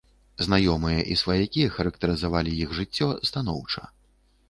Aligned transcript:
Знаёмыя 0.45 1.03
і 1.11 1.17
сваякі 1.21 1.69
характарызавалі 1.77 2.59
іх 2.65 2.69
жыццё 2.81 3.15
станоўча. 3.33 3.83